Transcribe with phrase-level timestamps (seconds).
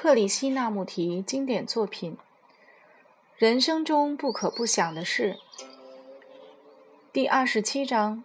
[0.00, 2.12] 克里希那穆提经典作品
[3.36, 5.40] 《人生中不可不想的事》
[7.12, 8.22] 第二十七章：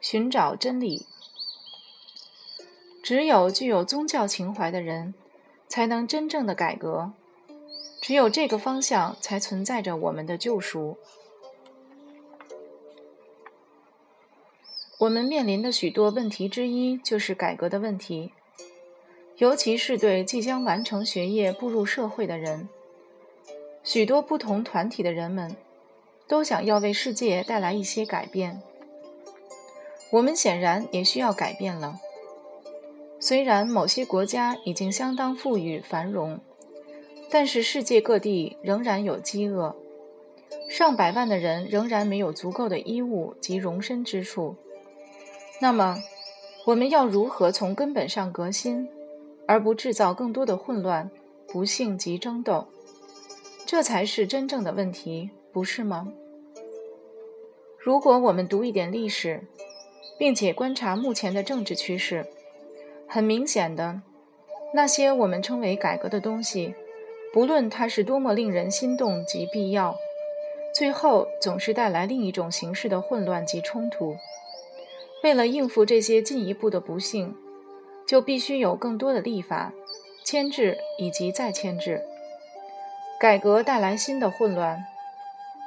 [0.00, 1.06] 寻找真理。
[3.02, 5.14] 只有具有宗教情怀的人，
[5.66, 7.12] 才能真正的改革。
[8.00, 10.96] 只有这个方向，才存在着我们的救赎。
[14.98, 18.32] 我们面临的许多问题之一，就是改革的问题。
[19.38, 22.68] 尤其是对即将完成学业、步入社会的人，
[23.82, 25.56] 许多不同团体的人们
[26.28, 28.62] 都想要为世界带来一些改变。
[30.10, 31.98] 我们显然也需要改变了。
[33.18, 36.38] 虽然某些国家已经相当富裕繁荣，
[37.28, 39.74] 但是世界各地仍然有饥饿，
[40.68, 44.54] 上百万的人仍然没有足够的衣物及容身之处。
[45.60, 45.98] 那么，
[46.66, 48.88] 我们要如何从根本上革新？
[49.46, 51.10] 而不制造更多的混乱、
[51.46, 52.66] 不幸及争斗，
[53.66, 56.12] 这才是真正的问题，不是吗？
[57.78, 59.46] 如果我们读一点历史，
[60.18, 62.26] 并且观察目前的政治趋势，
[63.06, 64.00] 很明显的，
[64.72, 66.74] 那些我们称为改革的东西，
[67.32, 69.94] 不论它是多么令人心动及必要，
[70.74, 74.16] 最后总是带来另一种形式的混乱及冲突。
[75.22, 77.36] 为了应付这些进一步的不幸。
[78.06, 79.72] 就必须有更多的立法、
[80.22, 82.02] 牵制以及再牵制。
[83.20, 84.84] 改革带来新的混乱，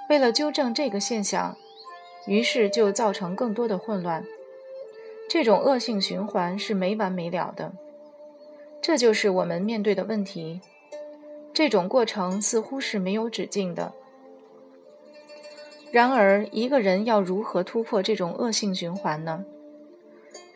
[0.10, 1.58] 为了纠正这个现象，
[2.26, 4.24] 于是就造成更多的混乱。
[5.30, 7.74] 这种恶性循环是没完没了的。
[8.82, 10.62] 这就是我们面对的问题。
[11.54, 13.92] 这种过程似乎是没有止境的。
[15.92, 19.44] 然而，一个人要如何突破这种恶性循环呢？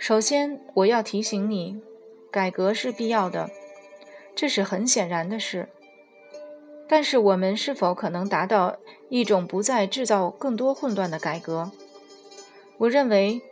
[0.02, 1.80] 首先，我要提醒你，
[2.32, 3.52] 改革是必要的，
[4.36, 5.70] 这是很显然的事。
[6.88, 8.78] 但是，我们是否可能达到
[9.10, 11.72] 一种不再制造更多混乱的改革？
[12.80, 13.44] 我认为，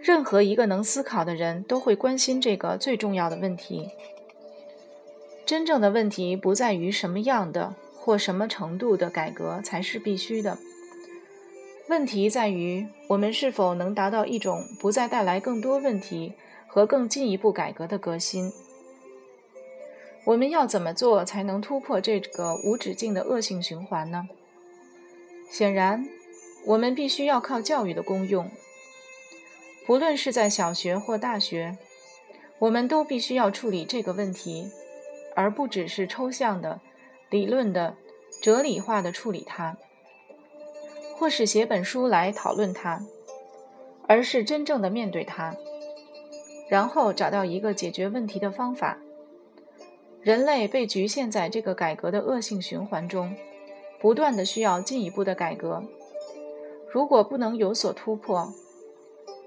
[0.00, 3.90] 任何一个能思考的人都会关心这个最重要的问题。
[5.44, 10.56] 真正的问题不在于什么样的或什么程度的改革才是必须的。
[11.90, 16.34] 问题在于，我们是否能达到一种不再带来更多问题
[16.68, 18.52] 和更进一步改革的革新？
[20.22, 24.28] 我们要怎么做才能突破这个无止境的恶性循环呢？
[25.50, 26.08] 显然，
[26.64, 28.48] 我们必须要靠教育的功用。
[29.84, 31.76] 不论是在小学或大学，
[32.60, 34.70] 我们都必须要处理这个问题，
[35.34, 36.80] 而不只是抽象的、
[37.30, 37.96] 理论的、
[38.40, 39.76] 哲理化的处理它。
[41.20, 43.04] 或是写本书来讨论它，
[44.08, 45.54] 而是真正的面对它，
[46.66, 48.96] 然后找到一个解决问题的方法。
[50.22, 53.36] 人类被局限在这个改革的恶性循环中，
[54.00, 55.84] 不断的需要进一步的改革。
[56.90, 58.54] 如果不能有所突破，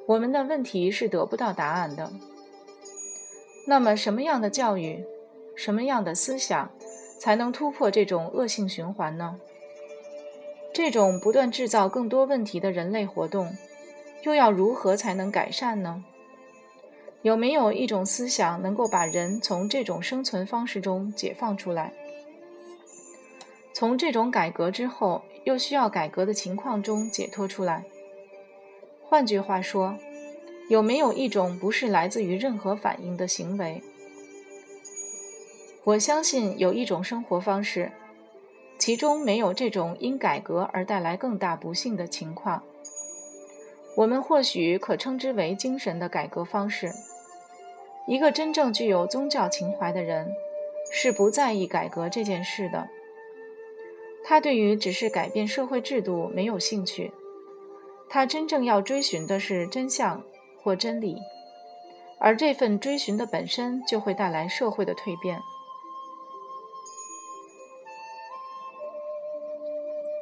[0.05, 2.13] 我们的问题是得不到答案的。
[3.65, 5.03] 那么，什么样的教育，
[5.55, 6.69] 什么样的思想，
[7.19, 9.39] 才能突破这种恶性循环呢？
[10.73, 13.55] 这种不断制造更多问题的人类活动，
[14.23, 16.03] 又要如何才能改善呢？
[17.21, 21.93] 有没有一种思想能够把人从这种生存方式中解放出来？
[23.71, 27.85] 从这种改革之后又需要改革的情况中解脱出来？
[29.03, 29.95] 换句话说，
[30.69, 33.83] 有没有一种不是来自于任何反应的行为？
[35.83, 37.91] 我相信有一种生活方式。
[38.83, 42.61] 其中没有这种因改革而带来更大不幸的情况。
[43.95, 46.91] 我们或许可称之为精神的改革方式。
[48.09, 50.33] 一个真正具有宗教情怀的人，
[50.91, 52.89] 是不在意改革这件事的。
[54.25, 57.13] 他对于只是改变社会制度没有兴趣。
[58.09, 60.21] 他真正要追寻的是真相
[60.61, 61.21] 或真理，
[62.19, 65.39] 而这份追寻的本身就会带来社会的蜕变。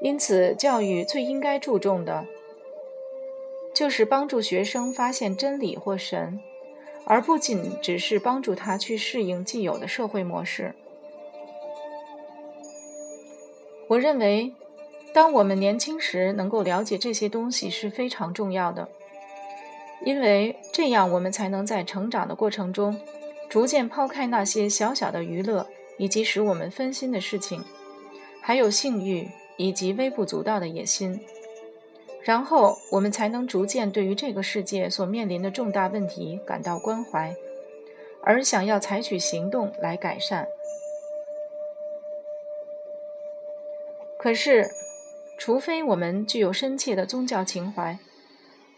[0.02, 2.26] 因此，教育最应该注重的，
[3.72, 6.40] 就是帮助学生发现真理或神，
[7.06, 10.74] 而不仅只是帮助他去适应既有的社会模式。
[13.88, 14.54] 我认为，
[15.14, 18.90] 当我们年轻时能够了解这些东西是非常重要的，
[20.04, 23.00] 因为这样我们才能在成长的过程中，
[23.48, 27.64] 逐渐抛开那些小小的娱乐以及使我们分心的事情，
[28.42, 29.30] 还有性欲。
[29.58, 31.20] 以及微不足道的野心，
[32.24, 37.36] 然后我们才能逐渐对于这个世界所面临的重大问题感到关怀，
[38.24, 40.48] 而想要采取行动来改善。
[44.20, 44.70] 可是，
[45.40, 47.98] 除非我们具有深切的宗教情怀，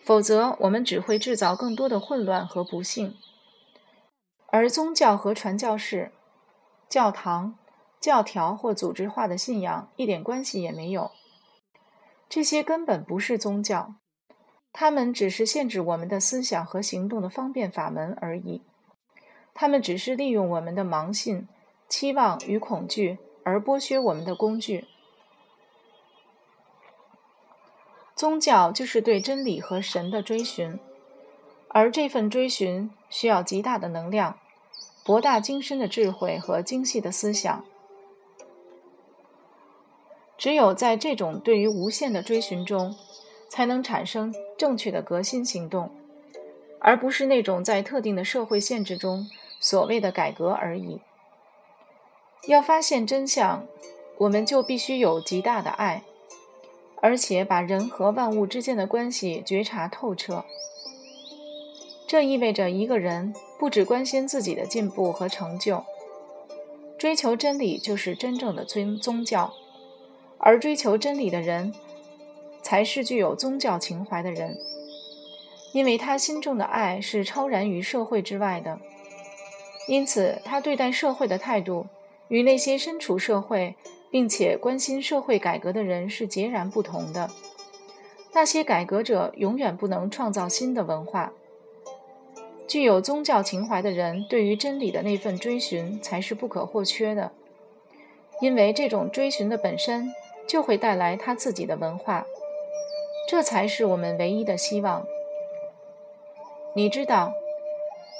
[0.02, 3.16] 否则我们只会制造更多的混乱和不幸。
[4.48, 6.12] 而宗教和传教士、
[6.88, 7.56] 教堂、
[8.04, 11.12] 教条或组织化的信仰一点关系也没有。
[12.28, 13.94] 这些根本不是宗教，
[14.74, 18.62] 他们只是限制我们的思想和行动的方便法门而已。
[19.54, 21.48] 他们只是利用我们的盲信、
[21.88, 24.86] 期望与恐惧而剥削我们的工具。
[28.14, 30.78] 宗教就是对真理和神的追寻，
[31.70, 34.38] 而这份追寻需要极大的能量。
[35.06, 37.64] 博大精深的智慧和精细的思想，
[40.44, 42.94] 只有在这种对于无限的追寻中，
[43.48, 45.90] 才能产生正确的革新行动，
[46.80, 49.26] 而不是那种在特定的社会限制中
[49.62, 51.00] 所谓的改革而已。
[52.48, 53.66] 要发现真相，
[54.18, 56.04] 我们就必须有极大的爱，
[56.98, 60.44] 而且把人和万物之间的关系觉察透彻。
[62.06, 63.34] 这意味着一个人。
[63.58, 65.86] 不只关心自己的进步和成就，
[66.98, 69.54] 追求真理就是真正的尊宗教，
[70.46, 71.74] 而追求真理的人，
[72.62, 74.58] 才是具有宗教情怀的人，
[75.72, 78.78] 因为他心中的爱是超然于社会之外的，
[79.88, 81.88] 因此他对待社会的态度
[82.28, 83.76] 与那些身处社会
[84.12, 87.32] 并且关心社会改革的人是截然不同的。
[88.34, 91.32] 那些改革者永远不能创造新的文化。
[92.68, 97.32] 具有宗教情怀的人，对于真理的那份追寻才是不可或缺的，
[98.42, 100.12] 因为这种追寻的本身
[100.48, 102.26] 就会带来他自己的文化，
[103.28, 105.06] 这才是我们唯一的希望。
[106.76, 107.34] 你知道，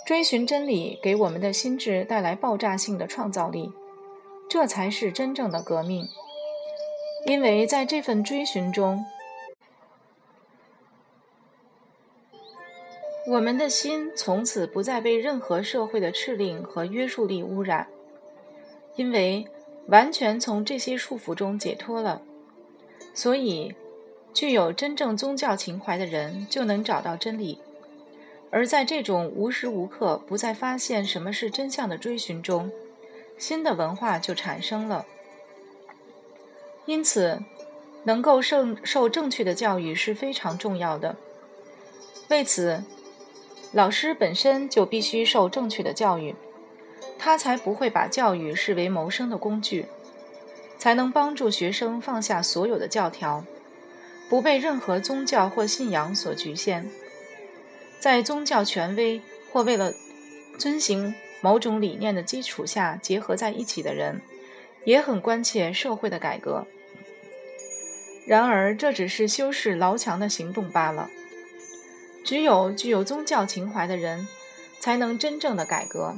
[0.06, 3.72] 追寻真理给我们的心智带来爆炸性的创造力，
[4.50, 6.08] 这才是真正的革命，
[7.26, 9.06] 因为在这份追寻中。
[13.26, 17.88] 我们的心从此不再被任何社会的敕令和约束力污染，
[18.98, 19.48] 因为
[19.88, 22.22] 完全从这些束缚中解脱了。
[23.14, 23.76] 所以，
[24.34, 27.60] 具有真正宗教情怀的人就能找到真理，
[28.50, 32.72] 而在这种无时无刻不在发现什么是真相的追寻中，
[33.38, 35.06] 新的文化就产生了。
[36.86, 37.40] 因此，
[38.04, 41.16] 能够受受正确的教育是非常重要的。
[42.30, 42.84] 为此。
[43.76, 46.36] 老师本身就必须受正确的教育，
[47.18, 49.86] 他才不会把教育视为谋生的工具，
[50.78, 53.46] 才能帮助学生放下所有的教条，
[54.30, 56.90] 不被任何宗教或信仰所局限。
[58.00, 59.22] 在宗教权威
[59.52, 59.94] 或为了
[60.58, 64.22] 遵行某种理念的基础下结合在一起的人，
[64.84, 66.68] 也很关切社会的改革。
[68.26, 71.10] 然而，这只是修饰牢墙的行动罢了。
[72.24, 74.28] 只有具有宗教情怀的人，
[74.80, 76.16] 才能真正的改革。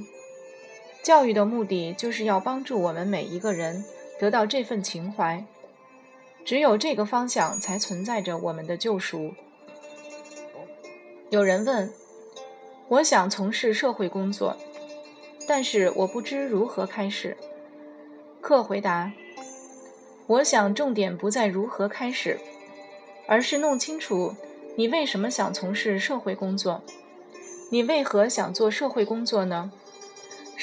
[1.05, 3.85] 教育的目的就是要帮助我们每一个人
[4.19, 5.45] 得到这份情怀。
[6.43, 9.35] 只有这个方向才存在着我们的救赎。
[11.29, 11.93] 有人问
[12.89, 14.57] ：“我想从事社会工作，
[15.47, 17.37] 但是我不知如何开始。”
[18.41, 19.11] 客回答
[20.25, 22.39] ：“我想重点不在如何开始，
[23.27, 24.33] 而是弄清楚。”
[24.75, 26.81] 你为什么想从事社会工作？
[27.69, 29.71] 你为何想做社会工作呢？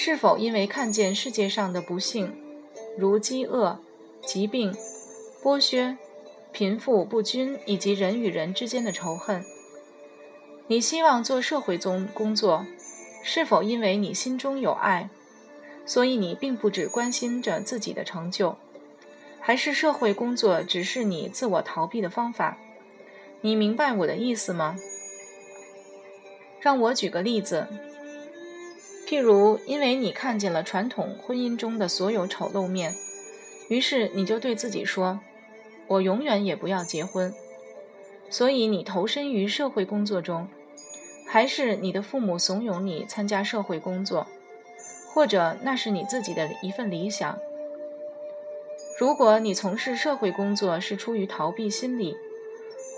[0.04, 2.35] 是否因为看见世界上的不幸，
[2.99, 3.78] 如饥饿、
[4.26, 4.75] 疾病、
[5.40, 5.97] 剥削、
[6.50, 9.44] 贫富不均以及人与人之间的仇恨？
[10.66, 12.66] 你希望做社会中工作，
[13.23, 15.09] 是否因为你心中有爱，
[15.87, 18.56] 所以你并不只关心着自己的成就，
[19.38, 22.59] 还是社会工作只是你自我逃避的方法？
[23.40, 24.76] 你明白我的意思吗？
[26.59, 27.68] 让我举个例子，
[29.12, 32.95] 譬如，因为你看见了传统婚姻中的所有丑陋面，
[33.69, 35.21] 于是你就对自己说
[35.87, 37.31] ：“我永远也不要结婚。”
[38.31, 40.49] 所以你投身于社会工作中，
[41.26, 44.26] 还是你的父母怂恿你参加社会工作，
[45.12, 47.38] 或者那是你自己的一份理想？
[48.99, 52.16] 如果你从事社会工作是出于逃避心理，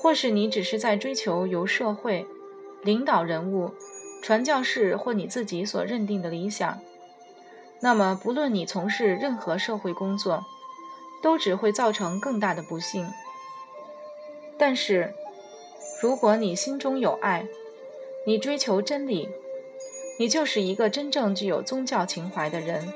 [0.01, 2.25] 或是你只是在追求由社会、
[2.85, 3.73] 领导人物、
[4.25, 6.81] 传教士或你自己所认定的理想，
[7.81, 10.43] 那么不论你从事任何社会工作，
[11.23, 13.07] 都只会造成更大的不幸。
[14.57, 15.13] 但是，
[16.01, 17.47] 如果你心中有爱，
[18.27, 19.29] 你追求真理，
[20.19, 22.95] 你就是一个真正具有宗教情怀的人。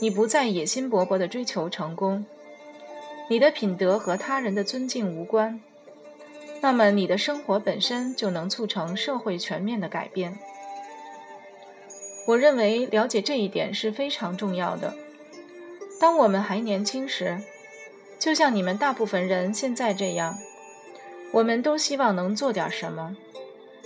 [0.00, 2.26] 你不再野心勃勃地追求成功，
[3.30, 5.60] 你的品德和他人的尊敬无关。
[6.64, 10.38] 那么，你的生活本身就能促成社会全面的改变。
[12.26, 14.94] 我认为了解这一点是非常重要的。
[16.00, 17.38] 当我们还年轻时，
[18.18, 20.38] 就像你们大部分人现在这样，
[21.32, 23.14] 我们都希望能做点什么。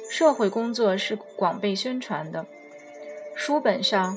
[0.08, 2.47] 社会工作是广被宣传的，
[3.35, 4.16] 书本上、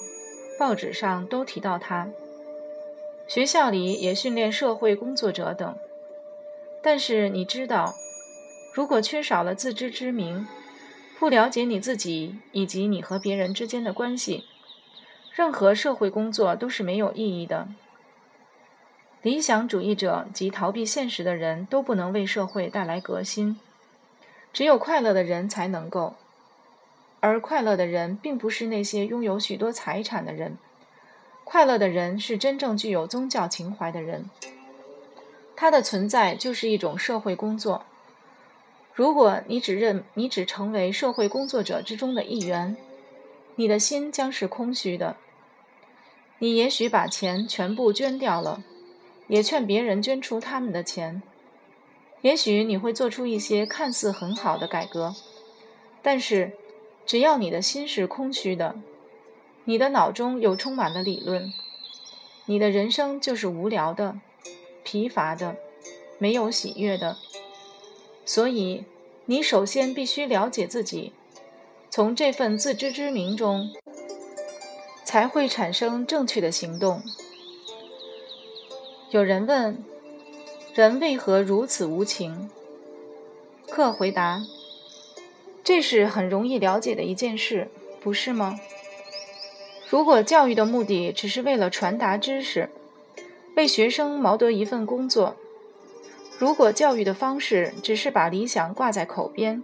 [0.59, 2.07] 报纸上都提到它，
[3.27, 5.75] 学校里也训练社会工作者等。
[6.83, 7.95] 但是你知道，
[8.73, 10.47] 如果缺少了自知之明，
[11.19, 14.45] 不了解你自己以及你和别人之间的关系，
[15.33, 17.67] 任何社会工作都是没有意义的。
[19.21, 23.59] 理想主义者及逃避现实的人都不能为社会带来革新，
[24.51, 26.15] 只有快乐的人才能够。
[27.19, 30.57] 而快乐的人并不是那些拥有许多财产的人，
[31.43, 34.29] 快乐的人是真正具有宗教情怀的人。
[35.55, 37.85] 他的存在就是一种社会工作。
[38.93, 42.75] 如果你只认你只成为社会工作者之中的一员，
[43.55, 45.15] 你的心将是空虚的。
[46.39, 48.63] 你也许把钱全部捐掉了。
[49.27, 51.21] 也劝别人捐出他们的钱。
[52.19, 55.15] 也许你会做出一些看似很好的改革，
[56.01, 56.51] 但是，
[57.05, 58.75] 只要你的心是空虚的，
[59.63, 61.53] 你的脑中又充满了理论，
[62.45, 64.19] 你的人生就是无聊的、
[64.83, 65.55] 疲乏的、
[66.17, 67.15] 没有喜悦的。
[68.25, 68.85] 所以，
[69.25, 71.13] 你首先必须了解自己，
[71.89, 73.71] 从这份自知之明中，
[75.03, 77.01] 才会产生正确的行动。
[79.09, 79.83] 有人问
[80.73, 82.49] ：“人为何如此无情？”
[83.69, 84.45] 克回答
[85.63, 87.67] ：“这是很容易了解的一件事，
[87.99, 88.59] 不是吗？
[89.89, 92.69] 如果教育的目的只是为了传达知识，
[93.57, 95.35] 为学生谋得一份工作；
[96.41, 99.61] 如果教育的方式只是把理想挂在口边，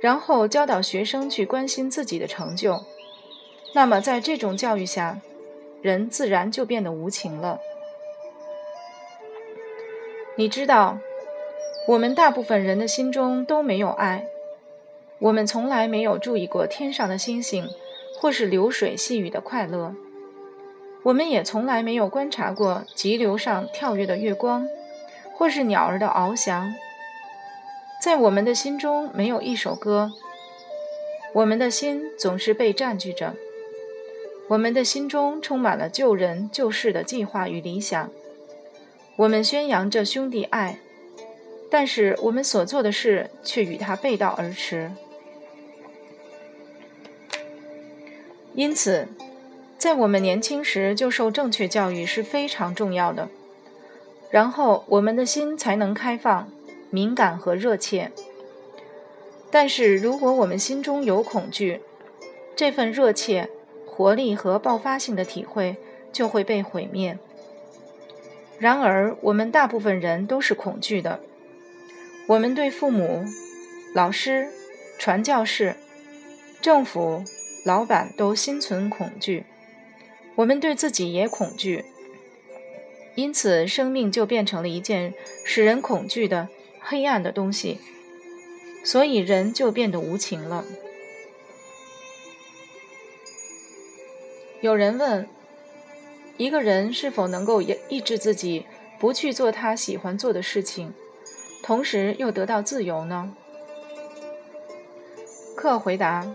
[0.00, 2.82] 然后教导学生去关心自己的成就，
[3.76, 5.20] 那么在这种教育下，
[5.82, 7.60] 人自然就变得无情了。”
[10.34, 10.98] 你知道，
[11.86, 14.26] 我们大部分人的心中都没有爱。
[15.20, 17.68] 我们从来没有注意过天上的星星，
[18.20, 19.94] 或是流水细雨的快乐。
[21.04, 24.66] 我们也从来没有观察过急流上跳跃的月光，
[25.36, 26.74] 或是鸟儿的翱翔。
[28.00, 30.12] 在我们的心中没有一首歌。
[31.32, 33.34] 我们的心总是被占据着。
[34.48, 38.10] 我们的心中充满了救人救世的计划与理想。
[39.16, 40.78] 我们宣扬着兄弟爱，
[41.70, 44.92] 但是我们所做的事却与他背道而驰。
[48.54, 49.08] 因此，
[49.78, 53.28] 在我们年轻时就受正确教育是非常重要的。
[54.34, 56.50] 然后，我们的心才能开放、
[56.90, 58.10] 敏感和热切。
[59.48, 61.82] 但是，如果我们心中有恐惧，
[62.56, 63.48] 这份热切、
[63.86, 65.76] 活力和爆发性的体会
[66.12, 67.16] 就会被毁灭。
[68.58, 71.20] 然而，我们大部分人都是恐惧的。
[72.26, 73.24] 我们对父母、
[73.94, 74.48] 老师、
[74.98, 75.76] 传教士、
[76.60, 77.22] 政府、
[77.64, 79.44] 老板都心存恐惧。
[80.34, 81.84] 我们对自己也恐惧，
[83.14, 86.48] 因此生命就变成了一件使人恐惧的
[86.80, 87.78] 黑暗的东西。
[88.84, 90.64] 所以，人就变得无情了。
[94.60, 95.28] 有人问。
[96.36, 98.66] 一个人是否能够抑制自己
[98.98, 100.92] 不去做他喜欢做的事情，
[101.62, 103.32] 同时又得到自由呢？
[105.54, 106.26] 克回答：“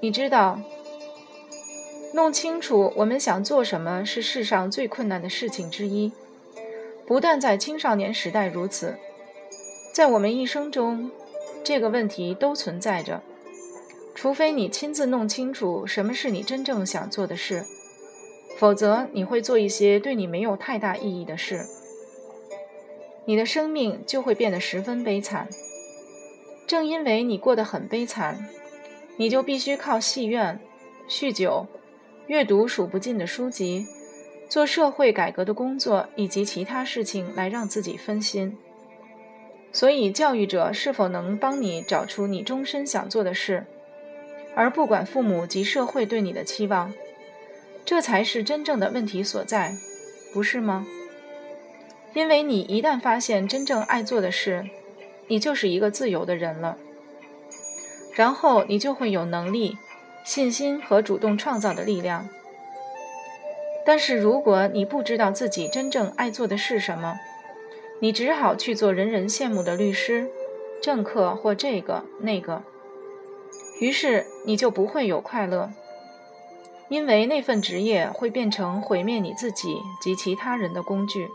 [0.00, 0.60] 你知道，
[2.12, 6.12] 弄清楚我们想做什么是世上最困难的事情之一。
[7.06, 8.96] 不但在青少年时代如此，
[9.92, 11.10] 在我们一生中，
[11.62, 13.22] 这个问题都存在着。
[14.14, 17.64] 除非你亲自弄清楚什么是你真正想做的事。”
[18.58, 21.64] 否则，你会做一些对你没有太大意义的事，
[23.24, 25.48] 你的生命就会变得十分悲惨。
[26.66, 28.46] 正因为你过得很悲惨，
[29.16, 30.60] 你就必须靠戏院、
[31.08, 31.66] 酗酒、
[32.30, 33.88] 阅读数不尽的书籍、
[34.48, 38.56] 做社会改革的工作以及其他事情来让自己分心。
[39.72, 43.66] 所以，教育者是否能帮你找出你终身想做的事，
[44.54, 46.94] 而不管父母及社会对你的期望？
[47.84, 49.74] 这才是真正的问题所在，
[50.32, 50.86] 不是吗？
[52.14, 54.64] 因为你一旦发现真正爱做的事，
[55.26, 56.78] 你就是一个自由的人了。
[58.14, 59.76] 然后你就会有能力
[60.24, 62.28] 信心和主动创造的力量。
[63.84, 67.18] 但是，如果你不知道自己真正爱做的是什么，
[68.00, 70.30] 你只好去做人人羡慕的律师、
[70.82, 72.62] 政客或这个那个，
[73.80, 75.72] 于是你就不会有快乐，
[76.88, 81.28] 因为那份职业会变成毁灭你自己及其他人的工具。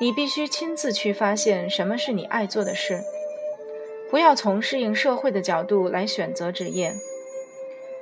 [0.00, 3.02] 你必须亲自去发现什么是你爱做的事，
[4.10, 6.94] 不要从适应社会的角度来选择职业。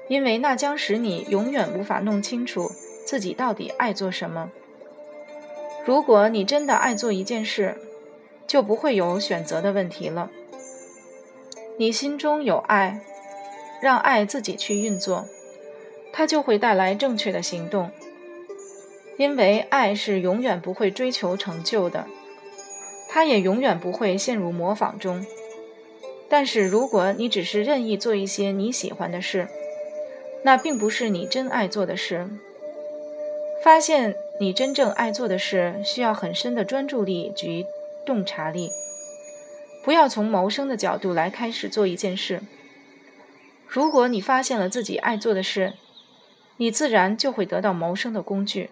[0.09, 2.71] 因为那将使你永远无法弄清楚
[3.05, 4.51] 自己到底爱做什么。
[5.85, 7.77] 如果你真的爱做一件事，
[8.47, 10.31] 就不会有选择的问题了。
[11.79, 13.01] 你心中有爱，
[13.81, 15.27] 让爱自己去运作，
[16.13, 17.91] 它就会带来正确的行动。
[19.17, 22.07] 因为爱是永远不会追求成就的，
[23.09, 25.25] 它也永远不会陷入模仿中。
[26.29, 29.49] 但是如果你只是任意做一些你喜欢的事，
[30.43, 32.28] 那并不是你真爱做的事。
[33.64, 37.66] 发现你真正爱做的事，需要很深的专注力及
[38.05, 38.71] 洞察力。
[39.83, 42.43] 不要从谋生的角度来开始做一件事。
[43.66, 45.75] 如果你发现了自己爱做的事，
[46.59, 48.71] 你自然就会得到谋生的工具。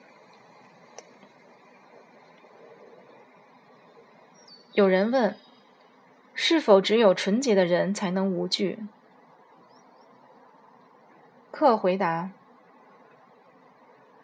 [4.73, 5.37] 有人问：
[6.35, 8.79] 是否只有纯洁的人才能无惧？
[11.55, 12.31] 客回答：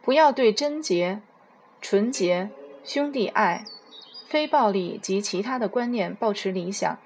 [0.02, 1.20] 不要对贞洁、
[1.80, 2.50] 纯洁、
[2.82, 3.64] 兄弟爱、
[4.26, 6.98] 非暴力及其他的观念抱持理想，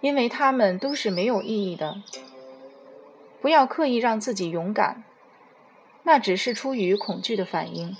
[0.00, 2.02] 因为他们都是没有意义的。
[3.40, 5.04] 不要刻意让自己勇敢，
[6.02, 7.96] 那只是出于恐惧的反应。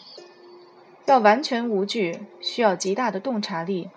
[1.06, 3.88] 要完全无惧，需要极大的洞察力，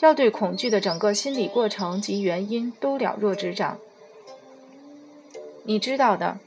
[0.00, 3.78] 要对恐惧的整个心理过程及原因都了若指掌。
[5.66, 6.38] 你知道的。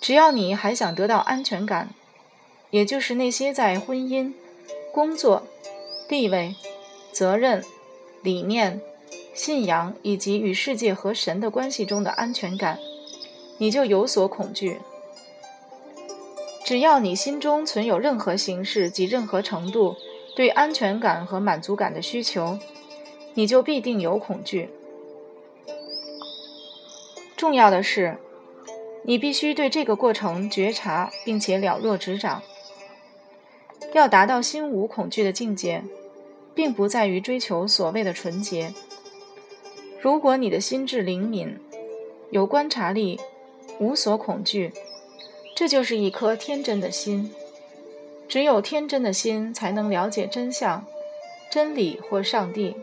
[0.00, 1.90] 只要你还想得到安全感，
[2.70, 4.32] 也就是那些在婚姻、
[4.92, 5.42] 工作、
[6.08, 6.54] 地位、
[7.10, 7.64] 责任、
[8.22, 8.80] 理念、
[9.34, 12.78] 信仰以及与世界和神的关系中的安全感，
[13.58, 14.78] 你就有所恐惧。
[16.64, 19.96] 只要你心中存有任何形式及任何程度
[20.36, 22.58] 对安全感和满足感的需求，
[23.34, 24.68] 你就必定有恐惧。
[27.38, 28.18] 重要的是。
[29.04, 32.42] 你必须对这个过程觉察，并且了若指掌。
[33.94, 35.82] 要达到心无恐惧的境界，
[36.54, 38.74] 并不在于追求所谓的纯洁。
[39.98, 41.58] 如果你的心智灵敏，
[42.30, 43.18] 有观察力，
[43.78, 44.74] 无所恐惧，
[45.56, 47.32] 这就是一颗天真的心。
[48.28, 50.84] 只有天真的心，才能了解真相、
[51.50, 52.76] 真理或上帝。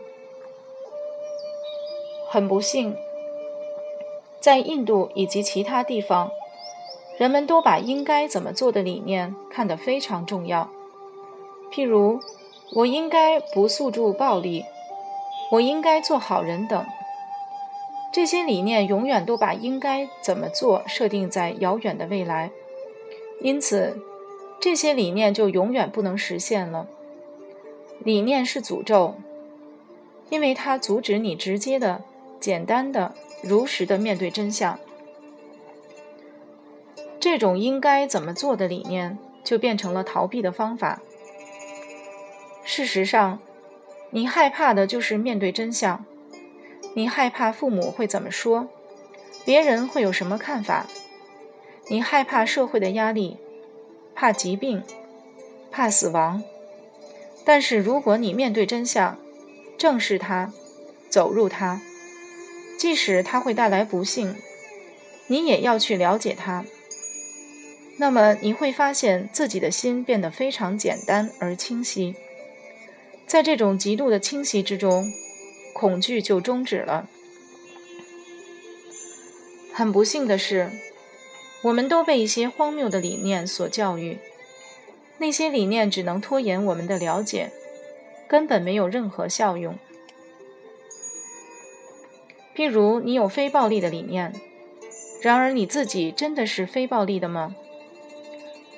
[2.28, 2.96] 很不幸。
[4.46, 6.30] 在印度以及其他地方，
[7.18, 10.70] 人们都把应该怎么做的理念看得非常重要。
[11.72, 12.20] 譬如，
[12.76, 14.64] 我应该不诉诸暴力，
[15.50, 16.86] 我应该做好人等。
[18.12, 22.52] 这些理念永远都把应该怎么做设定在遥远的未来，
[23.40, 23.98] 因此，
[24.60, 26.86] 这些理念就永远不能实现了。
[27.98, 29.16] 理念是诅咒，
[30.30, 32.04] 因为它阻止你直接的、
[32.38, 33.16] 简单的。
[33.42, 34.78] 如实的面对真相，
[37.20, 41.00] 这种应该怎么做的理念就变成了逃避的方法。
[42.64, 43.38] 事实上，
[44.10, 46.04] 你害怕的就是面对真相。
[46.94, 48.68] 你害怕父母会怎么说，
[49.44, 50.86] 别人会有什么看法。
[51.88, 53.36] 你害怕社会的压力，
[54.14, 54.82] 怕疾病，
[55.70, 56.42] 怕死亡。
[57.44, 59.18] 但是如果你面对真相，
[59.78, 60.52] 正视它，
[61.08, 61.80] 走入它。
[62.76, 64.36] 即使它会带来不幸，
[65.26, 66.64] 你也要去了解它。
[67.98, 72.14] 那么你会发现自己的心变得非常简单而清晰。
[73.26, 75.10] 在这种极度的清晰之中，
[75.72, 77.08] 恐惧就终止了。
[79.72, 80.70] 很不幸的是，
[81.62, 84.18] 我们都被一些荒谬的理念所教育，
[85.18, 87.50] 那些理念只能拖延我们的了解，
[88.28, 89.78] 根本没有任何效用。
[92.56, 94.32] 譬如你有非暴力的理念，
[95.20, 97.54] 然而你自己真的是非暴力的吗？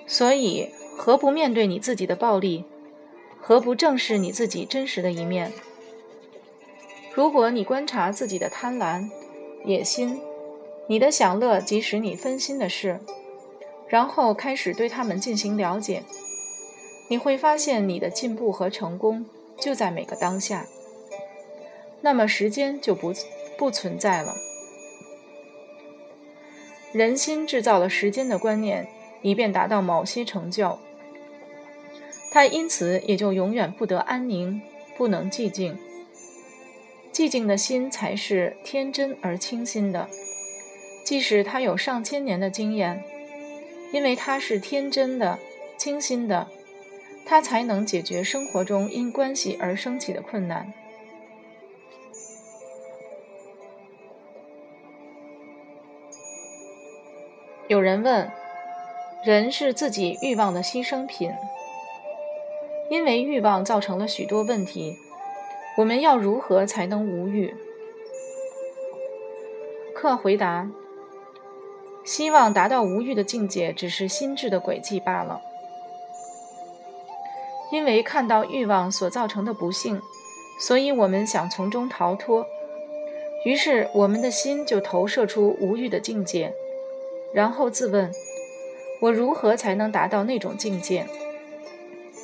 [0.05, 2.65] 所以何不面对你自己的暴力？
[3.41, 5.53] 何不正视你自己真实的一面？
[7.15, 9.09] 如果你观察自己的贪婪、
[9.65, 10.21] 野心、
[10.89, 12.99] 你的享乐及使你分心的事，
[13.87, 16.03] 然后开始对他们进行了解，
[17.09, 19.25] 你会发现你的进步和成功
[19.57, 20.67] 就在每个当下。
[22.01, 23.15] 那么时间就不。
[23.59, 24.37] 不存在了。
[26.93, 28.89] 人心制造了时间的观念，
[29.21, 30.79] 以便达到某些成就。
[32.31, 34.63] 他因此也就永远不得安宁，
[34.97, 35.77] 不能寂静。
[37.13, 40.09] 寂静的心才是天真而清新的，
[41.05, 43.03] 即使他有上千年的经验，
[43.93, 45.39] 因为他是天真的、
[45.77, 46.47] 清新的，
[47.27, 50.73] 他才能解决生活中因关系而升起的困难。
[57.69, 58.31] 有人问：
[59.23, 61.31] 人是自己欲望的牺牲品，
[62.89, 64.97] 因为欲望造成了许多问题。
[65.77, 67.55] 我们要如何才能无欲？
[69.95, 70.67] 克回答：
[72.07, 75.43] 希望达到无欲的境界，只是心智的轨迹罢了。
[77.71, 80.01] 因为看到欲望所造成的不幸，
[80.59, 82.47] 所以我们想从中逃脱，
[83.45, 86.55] 于是我们的心就投射出无欲的境界，
[87.39, 88.11] 然后自问：
[88.99, 91.07] 我如何才能达到那种境界？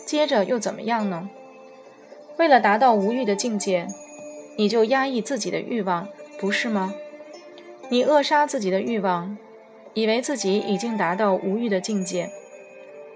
[0.05, 1.31] 接着又怎么样呢？
[2.37, 3.87] 为了达到无欲的境界，
[4.57, 6.93] 你就压抑自己的欲望，不是吗？
[7.91, 9.39] 你扼杀自己的欲望，
[9.93, 12.33] 以为自己已经达到无欲的境界，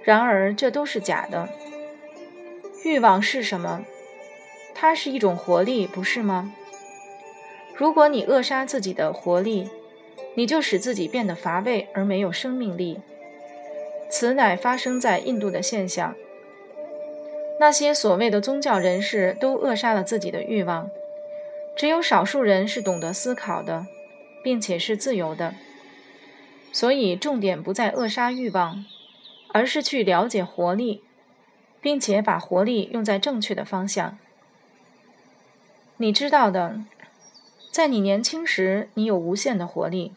[0.04, 1.48] 然而这都是假的。
[2.84, 3.84] 欲望是什么？
[4.72, 6.54] 它是一种活力，不是吗？
[7.74, 9.68] 如果你扼杀自己的活力，
[10.38, 13.00] 你就使自己变得乏味而没有生命力。
[14.08, 16.14] 此乃发生在印度的现象。
[17.58, 20.88] 那些所谓的宗教人士都扼杀了自己的欲望，
[21.76, 23.88] 只有少数人是懂得思考的，
[24.44, 25.56] 并且是自由的。
[26.70, 28.84] 所以重点不在扼杀欲望，
[29.52, 31.02] 而是去了解活力，
[31.80, 34.16] 并且把活力用在正确的方向。
[35.96, 36.84] 你知道的，
[37.72, 40.12] 在你年轻时，你有无限的活力，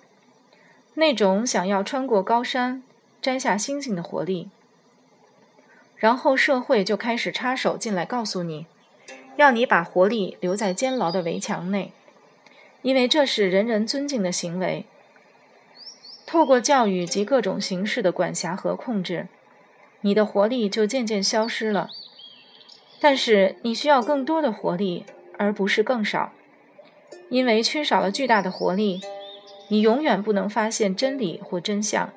[1.01, 2.83] 那种想要穿过高山、
[3.23, 4.51] 摘下星星的活力。
[5.95, 8.67] 然后社会就开始插手进来，告诉你，
[9.35, 11.91] 要你把活力留在监牢的围墙内，
[12.83, 14.85] 因为这是人人尊敬的行为。
[16.27, 19.27] 透过教育及各种形式的管辖和控制，
[20.01, 21.89] 你的活力就渐渐消失了。
[22.99, 25.07] 但是你需要更多的活力，
[25.39, 26.31] 而不是更少，
[27.29, 29.01] 因为缺少了巨大的活力，
[29.71, 32.09] 你永远不能发现真理或真相。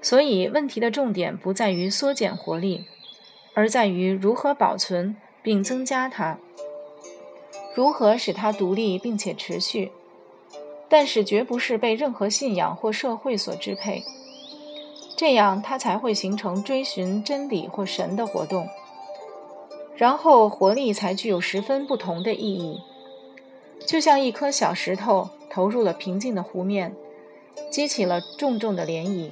[0.00, 2.86] 所以，问题的重点不在于缩减活力，
[3.52, 6.38] 而在于如何保存并增加它，
[7.74, 9.92] 如何使它独立并且持续。
[10.88, 14.02] 但是，绝不是被任何信仰或社会所支配，
[15.18, 18.66] 这样它才会形成追寻真理或神的活动。
[19.94, 22.80] 然后，活力才具有十分不同的意义，
[23.86, 26.96] 就像一颗小石头投入了平静的湖面，
[27.70, 29.30] 激起了重重的涟漪。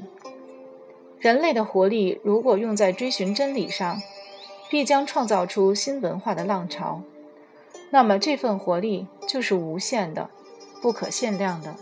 [1.18, 4.00] 人类的活力如果用在追寻真理上，
[4.70, 7.02] 必将创造出新文化的浪潮。
[7.90, 10.30] 那么这份活力就是无限的、
[10.80, 11.74] 不可限量的。